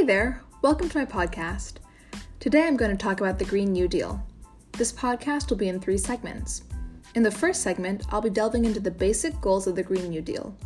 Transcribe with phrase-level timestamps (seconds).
[0.00, 1.74] Hey there, welcome to my podcast.
[2.38, 4.26] Today I'm going to talk about the Green New Deal.
[4.72, 6.62] This podcast will be in three segments.
[7.14, 10.22] In the first segment, I'll be delving into the basic goals of the Green New
[10.22, 10.56] Deal.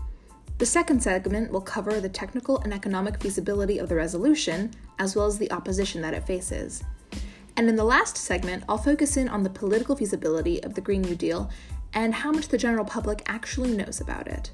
[0.59, 4.71] The second segment will cover the technical and economic feasibility of the resolution,
[5.01, 6.85] as well as the opposition that it faces.
[7.57, 11.03] And in the last segment, I'll focus in on the political feasibility of the Green
[11.03, 11.51] New Deal
[11.93, 14.53] and how much the general public actually knows about it.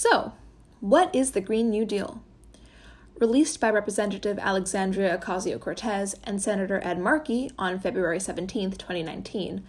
[0.00, 0.32] So,
[0.78, 2.22] what is the Green New Deal?
[3.18, 9.64] Released by Representative Alexandria Ocasio Cortez and Senator Ed Markey on February 17, 2019,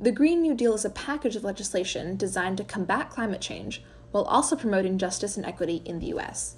[0.00, 4.24] the Green New Deal is a package of legislation designed to combat climate change while
[4.24, 6.56] also promoting justice and equity in the U.S.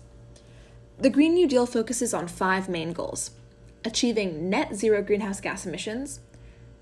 [0.99, 3.33] The Green New Deal focuses on five main goals
[3.85, 6.21] achieving net zero greenhouse gas emissions,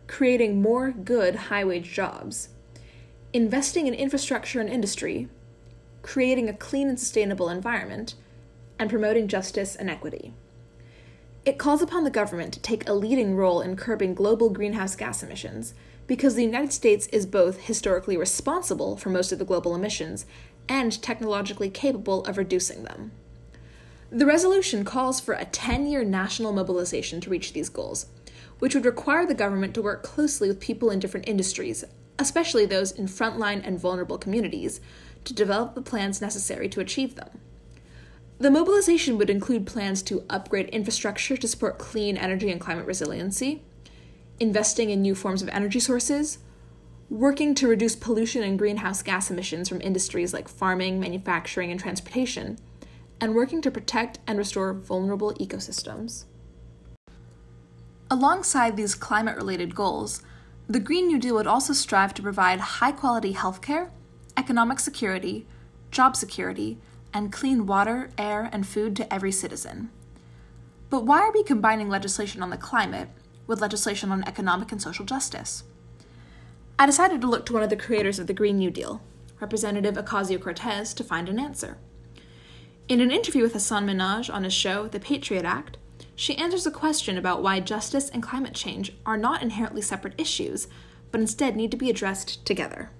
[0.06, 2.50] creating more good high wage jobs,
[3.32, 5.28] investing in infrastructure and industry,
[6.02, 8.14] creating a clean and sustainable environment,
[8.78, 10.32] and promoting justice and equity.
[11.44, 15.22] It calls upon the government to take a leading role in curbing global greenhouse gas
[15.22, 15.74] emissions
[16.06, 20.26] because the United States is both historically responsible for most of the global emissions
[20.68, 23.12] and technologically capable of reducing them.
[24.10, 28.06] The resolution calls for a 10 year national mobilization to reach these goals,
[28.58, 31.84] which would require the government to work closely with people in different industries,
[32.18, 34.80] especially those in frontline and vulnerable communities,
[35.28, 37.40] to develop the plans necessary to achieve them.
[38.38, 43.62] The mobilization would include plans to upgrade infrastructure to support clean energy and climate resiliency,
[44.40, 46.38] investing in new forms of energy sources,
[47.10, 52.58] working to reduce pollution and greenhouse gas emissions from industries like farming, manufacturing, and transportation,
[53.20, 56.24] and working to protect and restore vulnerable ecosystems.
[58.10, 60.22] Alongside these climate related goals,
[60.68, 63.90] the Green New Deal would also strive to provide high quality healthcare
[64.38, 65.46] economic security,
[65.90, 66.78] job security,
[67.12, 69.90] and clean water, air, and food to every citizen.
[70.88, 73.08] But why are we combining legislation on the climate
[73.46, 75.64] with legislation on economic and social justice?
[76.78, 79.02] I decided to look to one of the creators of the Green New Deal,
[79.40, 81.76] Representative Ocasio Cortez, to find an answer.
[82.88, 85.76] In an interview with Hasan Minhaj on his show, The Patriot Act,
[86.14, 90.68] she answers a question about why justice and climate change are not inherently separate issues,
[91.10, 92.90] but instead need to be addressed together.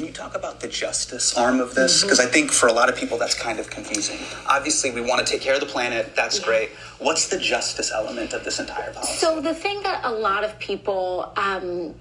[0.00, 2.02] Can you talk about the justice arm of this?
[2.02, 2.28] Because mm-hmm.
[2.28, 4.16] I think for a lot of people that's kind of confusing.
[4.48, 6.16] Obviously, we want to take care of the planet.
[6.16, 6.46] That's yeah.
[6.46, 6.70] great.
[7.00, 9.12] What's the justice element of this entire policy?
[9.12, 11.94] So the thing that a lot of people um,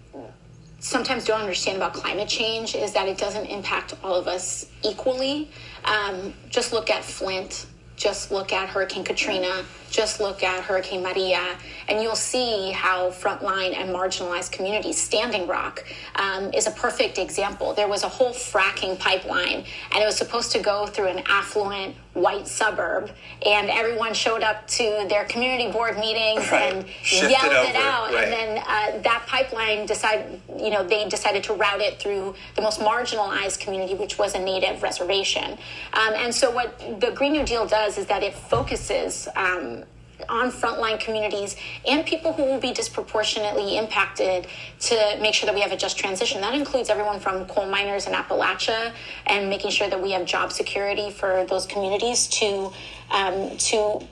[0.79, 5.51] sometimes don't understand about climate change is that it doesn't impact all of us equally.
[5.83, 7.65] Um, just look at Flint.
[7.99, 13.75] Just look at Hurricane Katrina just look at Hurricane Maria, and you'll see how frontline
[13.75, 15.83] and marginalized communities, Standing Rock,
[16.15, 17.73] um, is a perfect example.
[17.73, 21.95] There was a whole fracking pipeline, and it was supposed to go through an affluent
[22.13, 23.11] white suburb,
[23.45, 26.73] and everyone showed up to their community board meetings right.
[26.73, 28.13] and Shift yelled it, it out.
[28.13, 28.23] Right.
[28.23, 32.61] And then uh, that pipeline decided, you know, they decided to route it through the
[32.61, 35.57] most marginalized community, which was a native reservation.
[35.93, 39.27] Um, and so, what the Green New Deal does is that it focuses.
[39.35, 39.83] Um,
[40.27, 41.55] on frontline communities
[41.87, 44.47] and people who will be disproportionately impacted
[44.79, 46.41] to make sure that we have a just transition.
[46.41, 48.93] That includes everyone from coal miners in Appalachia
[49.27, 52.71] and making sure that we have job security for those communities to
[53.11, 54.05] um, to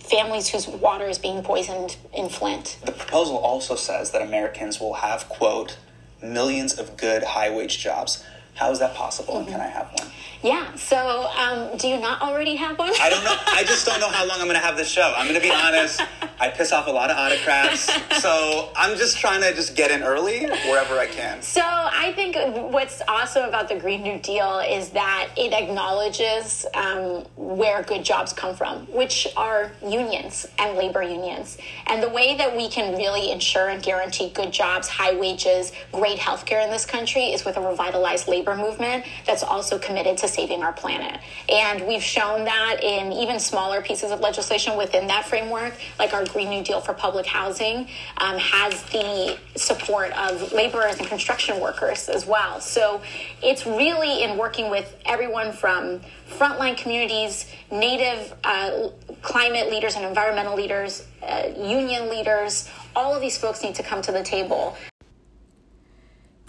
[0.00, 2.78] families whose water is being poisoned in Flint.
[2.84, 5.78] The proposal also says that Americans will have quote
[6.22, 8.24] millions of good high wage jobs.
[8.54, 9.34] How is that possible?
[9.34, 9.48] Mm-hmm.
[9.48, 10.12] And can I have one?
[10.42, 10.74] Yeah.
[10.74, 12.92] So, um, do you not already have one?
[13.00, 13.36] I don't know.
[13.46, 15.14] I just don't know how long I'm going to have this show.
[15.16, 16.00] I'm going to be honest.
[16.42, 17.88] I piss off a lot of autocrats,
[18.20, 21.40] so I'm just trying to just get in early wherever I can.
[21.40, 22.36] So, I think
[22.72, 28.32] what's awesome about the Green New Deal is that it acknowledges um, where good jobs
[28.32, 33.30] come from, which are unions and labor unions, and the way that we can really
[33.30, 37.60] ensure and guarantee good jobs, high wages, great healthcare in this country is with a
[37.60, 41.20] revitalized labor movement that's also committed to saving our planet.
[41.48, 46.24] And we've shown that in even smaller pieces of legislation within that framework, like our
[46.32, 47.88] Green New Deal for public housing,
[48.18, 52.60] um, has the support of laborers and construction workers as well.
[52.60, 53.02] So
[53.42, 56.00] it's really in working with everyone from
[56.30, 58.88] frontline communities, native uh,
[59.20, 64.02] climate leaders and environmental leaders, uh, union leaders, all of these folks need to come
[64.02, 64.76] to the table.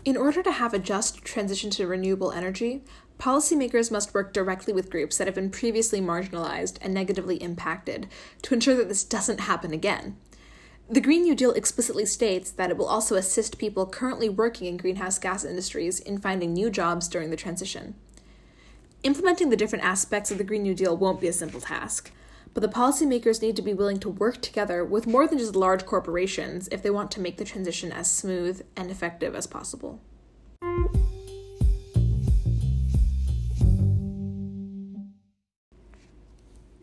[0.06, 2.84] In order to have a just transition to renewable energy,
[3.20, 8.08] Policymakers must work directly with groups that have been previously marginalized and negatively impacted
[8.42, 10.18] to ensure that this doesn't happen again.
[10.90, 14.78] The Green New Deal explicitly states that it will also assist people currently working in
[14.78, 17.96] greenhouse gas industries in finding new jobs during the transition.
[19.04, 22.12] Implementing the different aspects of the Green New Deal won't be a simple task,
[22.54, 25.86] but the policymakers need to be willing to work together with more than just large
[25.86, 30.02] corporations if they want to make the transition as smooth and effective as possible.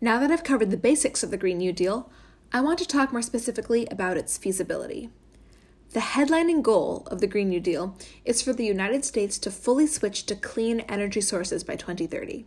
[0.02, 2.10] Now that I've covered the basics of the Green New Deal,
[2.54, 5.10] I want to talk more specifically about its feasibility.
[5.90, 9.86] The headlining goal of the Green New Deal is for the United States to fully
[9.86, 12.46] switch to clean energy sources by 2030.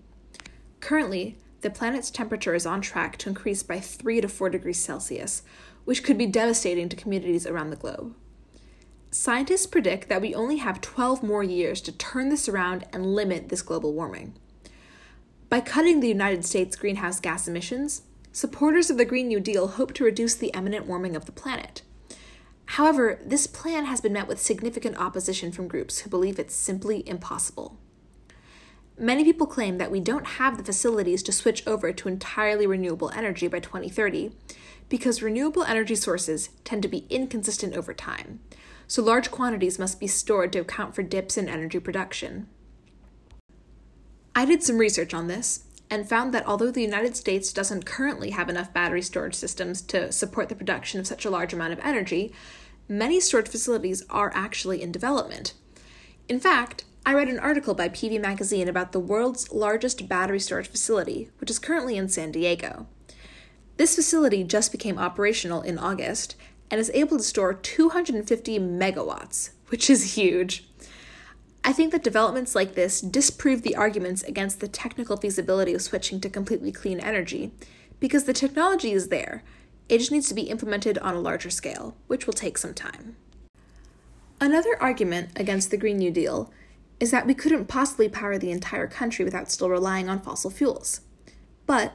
[0.80, 5.44] Currently, the planet's temperature is on track to increase by 3 to 4 degrees Celsius,
[5.86, 8.16] which could be devastating to communities around the globe.
[9.12, 13.50] Scientists predict that we only have 12 more years to turn this around and limit
[13.50, 14.34] this global warming.
[15.54, 18.02] By cutting the United States' greenhouse gas emissions,
[18.32, 21.84] supporters of the Green New Deal hope to reduce the imminent warming of the planet.
[22.66, 27.08] However, this plan has been met with significant opposition from groups who believe it's simply
[27.08, 27.78] impossible.
[28.98, 33.12] Many people claim that we don't have the facilities to switch over to entirely renewable
[33.12, 34.32] energy by 2030
[34.90, 38.40] because renewable energy sources tend to be inconsistent over time,
[38.88, 42.48] so large quantities must be stored to account for dips in energy production.
[44.36, 48.32] I did some research on this and found that although the United States doesn't currently
[48.32, 51.80] have enough battery storage systems to support the production of such a large amount of
[51.84, 52.34] energy,
[52.88, 55.54] many storage facilities are actually in development.
[56.28, 60.70] In fact, I read an article by PV Magazine about the world's largest battery storage
[60.70, 62.88] facility, which is currently in San Diego.
[63.78, 66.36] This facility just became operational in August
[66.72, 70.66] and is able to store 250 megawatts, which is huge.
[71.66, 76.20] I think that developments like this disprove the arguments against the technical feasibility of switching
[76.22, 77.54] to completely clean energy,
[78.02, 79.44] because the technology is there.
[79.88, 83.16] It just needs to be implemented on a larger scale, which will take some time.
[84.42, 86.52] Another argument against the Green New Deal
[87.00, 91.02] is that we couldn't possibly power the entire country without still relying on fossil fuels.
[91.66, 91.94] But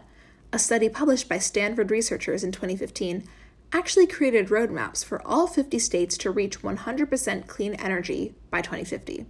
[0.51, 3.29] a study published by Stanford researchers in 2015
[3.71, 9.27] actually created roadmaps for all 50 states to reach 100% clean energy by 2050.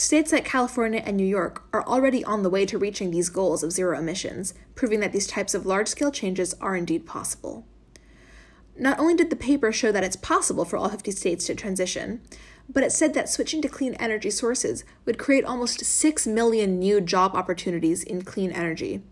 [0.00, 3.62] States like California and New York are already on the way to reaching these goals
[3.62, 7.66] of zero emissions, proving that these types of large scale changes are indeed possible.
[8.78, 12.22] Not only did the paper show that it's possible for all 50 states to transition,
[12.66, 17.02] but it said that switching to clean energy sources would create almost 6 million new
[17.02, 19.02] job opportunities in clean energy,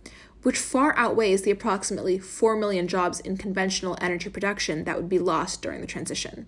[0.42, 5.18] which far outweighs the approximately 4 million jobs in conventional energy production that would be
[5.18, 6.46] lost during the transition.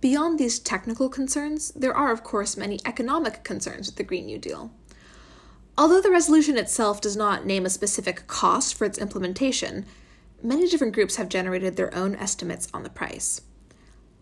[0.00, 4.38] Beyond these technical concerns, there are, of course, many economic concerns with the Green New
[4.38, 4.70] Deal.
[5.76, 9.84] Although the resolution itself does not name a specific cost for its implementation,
[10.42, 13.42] many different groups have generated their own estimates on the price.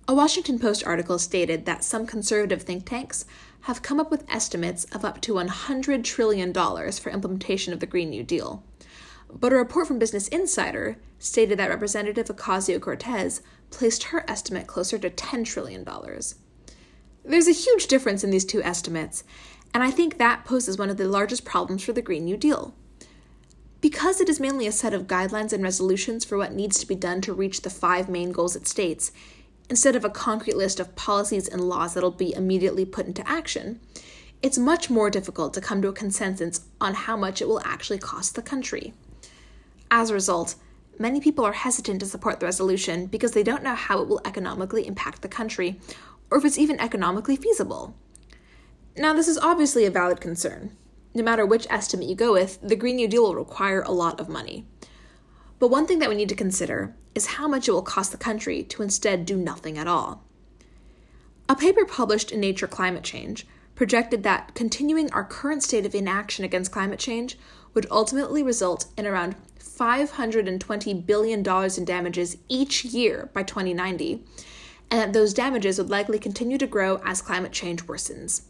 [0.08, 3.24] A Washington Post article stated that some conservative think tanks
[3.62, 8.10] have come up with estimates of up to $100 trillion for implementation of the Green
[8.10, 8.64] New Deal.
[9.32, 14.98] But a report from Business Insider stated that Representative Ocasio Cortez placed her estimate closer
[14.98, 15.86] to $10 trillion.
[17.24, 19.24] There's a huge difference in these two estimates,
[19.74, 22.74] and I think that poses one of the largest problems for the Green New Deal.
[23.80, 26.96] Because it is mainly a set of guidelines and resolutions for what needs to be
[26.96, 29.12] done to reach the five main goals it states,
[29.68, 33.78] instead of a concrete list of policies and laws that'll be immediately put into action,
[34.42, 37.98] it's much more difficult to come to a consensus on how much it will actually
[37.98, 38.94] cost the country.
[39.90, 40.54] As a result,
[40.98, 44.20] many people are hesitant to support the resolution because they don't know how it will
[44.24, 45.80] economically impact the country,
[46.30, 47.94] or if it's even economically feasible.
[48.96, 50.76] Now, this is obviously a valid concern.
[51.14, 54.20] No matter which estimate you go with, the Green New Deal will require a lot
[54.20, 54.66] of money.
[55.58, 58.18] But one thing that we need to consider is how much it will cost the
[58.18, 60.24] country to instead do nothing at all.
[61.48, 66.44] A paper published in Nature Climate Change projected that continuing our current state of inaction
[66.44, 67.38] against climate change
[67.74, 74.24] would ultimately result in around $520 billion in damages each year by 2090,
[74.90, 78.42] and that those damages would likely continue to grow as climate change worsens.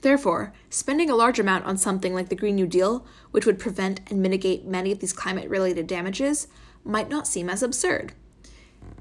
[0.00, 4.00] Therefore, spending a large amount on something like the Green New Deal, which would prevent
[4.10, 6.46] and mitigate many of these climate related damages,
[6.84, 8.12] might not seem as absurd.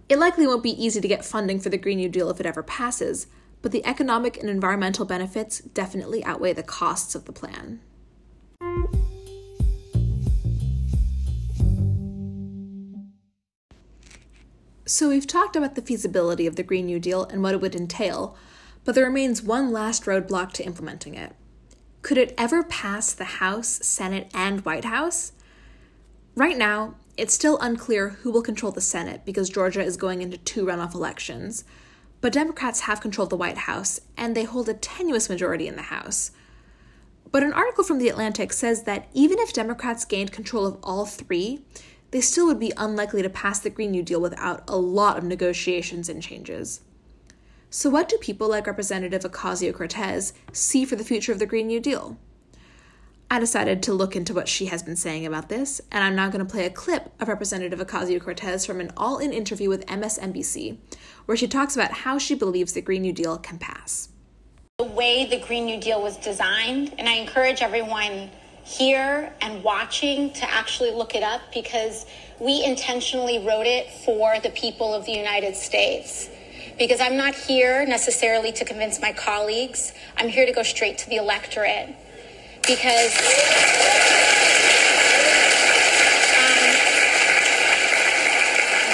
[0.08, 2.46] It likely won't be easy to get funding for the Green New Deal if it
[2.46, 3.27] ever passes,
[3.62, 7.82] but the economic and environmental benefits definitely outweigh the costs of the plan.
[14.95, 17.73] So, we've talked about the feasibility of the Green New Deal and what it would
[17.73, 18.38] entail,
[18.85, 21.35] but there remains one last roadblock to implementing it.
[22.03, 25.31] Could it ever pass the House, Senate, and White House?
[26.35, 30.38] Right now, it's still unclear who will control the Senate because Georgia is going into
[30.38, 31.63] two runoff elections,
[32.21, 35.81] but Democrats have controlled the White House and they hold a tenuous majority in the
[35.81, 36.29] House.
[37.31, 41.07] But an article from The Atlantic says that even if Democrats gained control of all
[41.07, 41.65] three,
[42.13, 45.24] they still would be unlikely to pass the Green New Deal without a lot of
[45.24, 46.82] negotiations and changes.
[47.72, 51.65] So, what do people like Representative Ocasio Cortez see for the future of the Green
[51.65, 52.20] New Deal?
[53.32, 56.29] I decided to look into what she has been saying about this, and I'm now
[56.29, 59.84] going to play a clip of Representative Ocasio Cortez from an all in interview with
[59.88, 60.77] MSNBC,
[61.25, 64.10] where she talks about how she believes the Green New Deal can pass.
[64.77, 68.29] The way the Green New Deal was designed, and I encourage everyone
[68.63, 72.05] here and watching to actually look it up because
[72.39, 76.29] we intentionally wrote it for the people of the United States.
[76.79, 81.10] Because I'm not here necessarily to convince my colleagues, I'm here to go straight to
[81.10, 81.96] the electorate
[82.65, 83.13] because
[86.39, 86.63] um,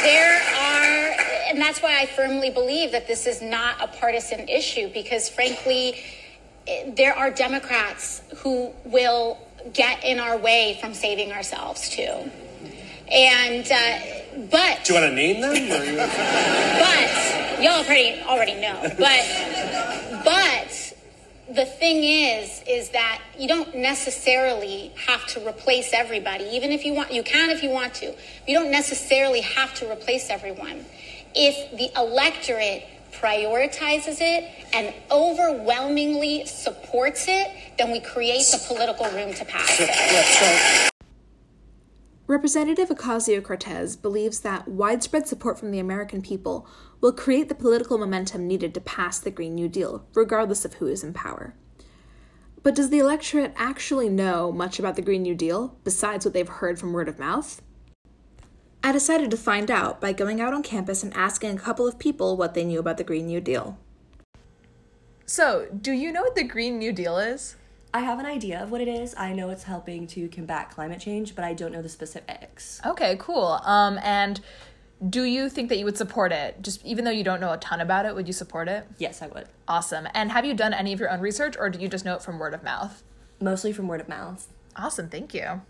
[0.04, 1.16] there are,
[1.48, 6.04] and that's why I firmly believe that this is not a partisan issue because, frankly,
[6.88, 9.38] there are Democrats who will
[9.74, 12.32] get in our way from saving ourselves too.
[13.12, 14.00] And uh,
[14.52, 15.54] but do you want to name them?
[16.80, 18.80] but y'all already already know.
[18.98, 20.94] But but
[21.50, 26.94] the thing is is that you don't necessarily have to replace everybody even if you
[26.94, 28.14] want you can if you want to
[28.48, 30.86] you don't necessarily have to replace everyone
[31.34, 39.34] if the electorate prioritizes it and overwhelmingly supports it then we create the political room
[39.34, 40.90] to pass it
[42.30, 46.68] Representative Ocasio Cortez believes that widespread support from the American people
[47.02, 50.86] will create the political momentum needed to pass the Green New Deal, regardless of who
[50.86, 51.56] is in power.
[52.62, 56.48] But does the electorate actually know much about the Green New Deal, besides what they've
[56.48, 57.64] heard from word of mouth?
[58.84, 62.00] I decided to find out by going out on campus and asking a couple of
[62.00, 63.78] people what they knew about the Green New Deal.
[65.26, 67.56] So, do you know what the Green New Deal is?
[67.94, 69.14] I have an idea of what it is.
[69.18, 72.80] I know it's helping to combat climate change, but I don't know the specifics.
[72.86, 73.60] Okay, cool.
[73.64, 74.40] Um, and
[75.08, 76.62] do you think that you would support it?
[76.62, 78.88] Just even though you don't know a ton about it, would you support it?
[78.98, 79.48] Yes, I would.
[79.68, 80.08] Awesome.
[80.14, 82.22] And have you done any of your own research, or do you just know it
[82.22, 83.04] from word of mouth?
[83.42, 84.48] Mostly from word of mouth.
[84.76, 85.10] Awesome.
[85.10, 85.62] Thank you.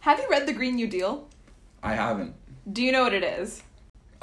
[0.00, 1.28] Have you read the Green New Deal?
[1.82, 2.34] I haven't.
[2.72, 3.62] Do you know what it is?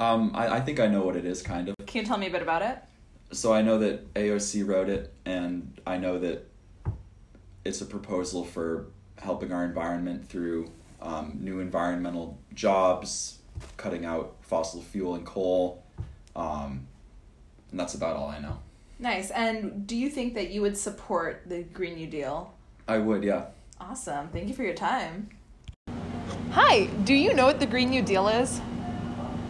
[0.00, 1.76] Um, I, I think I know what it is, kind of.
[1.86, 2.78] Can you tell me a bit about it?
[3.34, 6.48] so I know that AOC wrote it, and I know that
[7.64, 8.86] it's a proposal for
[9.18, 10.70] helping our environment through
[11.00, 13.38] um, new environmental jobs,
[13.76, 15.82] cutting out fossil fuel and coal,
[16.36, 16.86] um,
[17.70, 18.58] and that's about all I know.
[18.98, 19.30] Nice.
[19.30, 22.54] And do you think that you would support the Green New Deal?
[22.86, 23.46] I would, yeah.
[23.80, 24.28] Awesome.
[24.28, 25.30] Thank you for your time.
[26.54, 26.84] Hi.
[26.84, 28.60] Do you know what the Green New Deal is?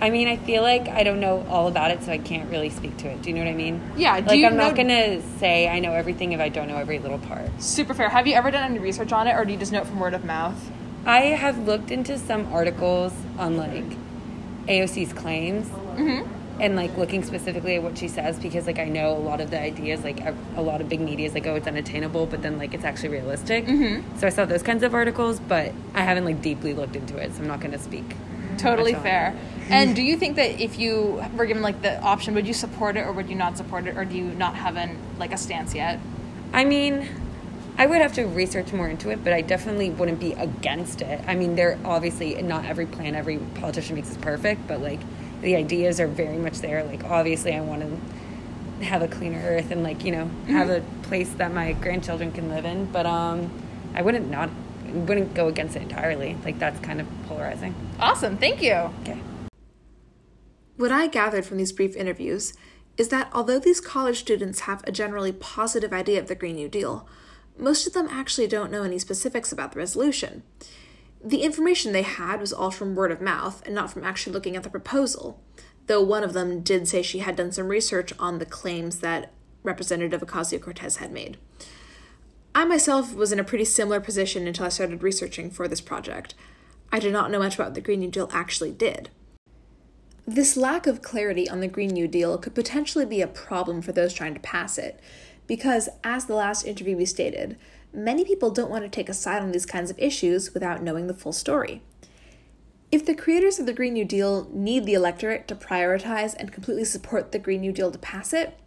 [0.00, 2.70] I mean, I feel like I don't know all about it, so I can't really
[2.70, 3.20] speak to it.
[3.20, 3.82] Do you know what I mean?
[3.94, 4.14] Yeah.
[4.14, 4.68] like I'm know...
[4.68, 7.50] not gonna say I know everything if I don't know every little part.
[7.61, 8.08] Super fair.
[8.08, 10.00] Have you ever done any research on it, or do you just know it from
[10.00, 10.56] word of mouth?
[11.04, 13.84] I have looked into some articles on like
[14.66, 15.68] AOC's claims.
[15.68, 16.26] Mm-hmm.
[16.61, 19.50] And like looking specifically at what she says, because like I know a lot of
[19.50, 22.58] the ideas, like a, lot of big media is like, oh, it's unattainable, but then
[22.58, 23.66] like it's actually realistic.
[23.66, 24.18] Mm-hmm.
[24.18, 27.34] So I saw those kinds of articles, but I haven't like deeply looked into it,
[27.34, 28.04] so I'm not going to speak.
[28.56, 29.37] Totally fair.
[29.68, 32.96] And do you think that if you were given like the option, would you support
[32.96, 35.38] it or would you not support it, or do you not have an like a
[35.38, 35.99] stance yet?
[36.52, 37.08] I mean,
[37.76, 41.20] I would have to research more into it, but I definitely wouldn't be against it.
[41.26, 45.00] I mean, there obviously not every plan every politician makes is perfect, but like
[45.41, 46.85] the ideas are very much there.
[46.85, 50.53] Like obviously, I want to have a cleaner earth and like you know mm-hmm.
[50.53, 52.87] have a place that my grandchildren can live in.
[52.87, 53.50] But um,
[53.95, 54.50] I wouldn't not
[54.87, 56.37] wouldn't go against it entirely.
[56.45, 57.75] Like that's kind of polarizing.
[57.99, 58.75] Awesome, thank you.
[59.03, 59.21] Okay.
[60.76, 62.53] What I gathered from these brief interviews
[62.97, 66.69] is that although these college students have a generally positive idea of the Green New
[66.69, 67.09] Deal,
[67.57, 70.43] most of them actually don't know any specifics about the resolution.
[71.25, 74.57] The information they had was all from word of mouth and not from actually looking
[74.57, 75.40] at the proposal,
[75.87, 79.33] though one of them did say she had done some research on the claims that
[79.62, 81.38] Representative Ocasio Cortez had made.
[82.54, 86.35] I myself was in a pretty similar position until I started researching for this project.
[86.93, 89.09] I did not know much about what the Green New Deal actually did.
[90.26, 93.93] This lack of clarity on the Green New Deal could potentially be a problem for
[93.93, 95.00] those trying to pass it,
[95.47, 97.57] because, as the last interview we stated,
[97.94, 101.06] many people don't want to take a side on these kinds of issues without knowing
[101.06, 101.82] the full story.
[102.90, 106.84] If the creators of the Green New Deal need the electorate to prioritize and completely
[106.84, 108.58] support the Green New Deal to pass it,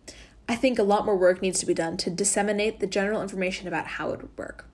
[0.49, 3.67] I think a lot more work needs to be done to disseminate the general information
[3.67, 4.65] about how it would work.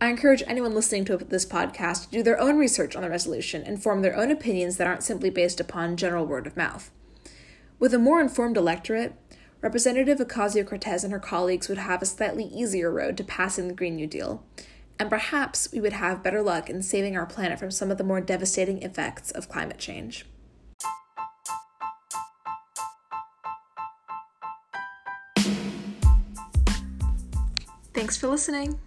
[0.00, 3.62] I encourage anyone listening to this podcast to do their own research on the resolution
[3.62, 6.90] and form their own opinions that aren't simply based upon general word of mouth.
[7.78, 9.14] With a more informed electorate,
[9.64, 13.72] Representative Ocasio Cortez and her colleagues would have a slightly easier road to passing the
[13.72, 14.44] Green New Deal,
[14.98, 18.04] and perhaps we would have better luck in saving our planet from some of the
[18.04, 20.26] more devastating effects of climate change.
[27.94, 28.78] Thanks for listening.